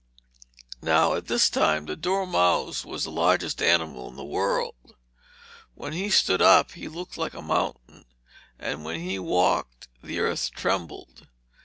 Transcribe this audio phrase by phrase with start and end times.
[0.81, 4.95] Now at this time the dormouse was the largest animal in the world.
[5.75, 8.05] When he stood up he looked like a mountain,
[8.57, 11.27] and when he walked the earth trembled.